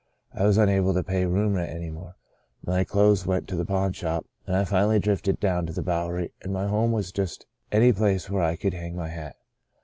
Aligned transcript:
I 0.33 0.47
was 0.47 0.57
unable 0.57 0.95
to 0.95 1.03
pay 1.03 1.27
room 1.27 1.53
rent 1.53 1.69
any 1.69 1.91
more; 1.91 2.15
my 2.65 2.83
clothes 2.83 3.25
w^nt 3.25 3.45
to 3.45 3.55
the 3.55 3.65
pawn 3.67 3.93
shop, 3.93 4.25
and 4.47 4.55
I 4.55 4.65
finally 4.65 4.97
drifted 4.97 5.39
down 5.39 5.67
to 5.67 5.73
the 5.73 5.83
Bowery 5.83 6.31
and 6.41 6.51
my 6.51 6.65
home 6.65 6.91
was 6.91 7.11
just 7.11 7.45
any 7.71 7.93
place 7.93 8.27
where 8.27 8.41
I 8.41 8.55
could 8.55 8.73
hang 8.73 8.93
up 8.93 8.97
my 8.97 9.09
hat. 9.09 9.35